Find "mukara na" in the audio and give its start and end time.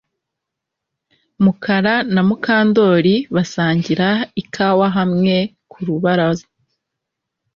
1.43-2.21